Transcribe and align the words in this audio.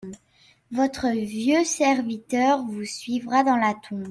Votre 0.71 1.09
vieux 1.09 1.63
serviteur 1.63 2.65
vous 2.65 2.85
suivra 2.85 3.43
dans 3.43 3.55
la 3.55 3.75
tombe. 3.87 3.99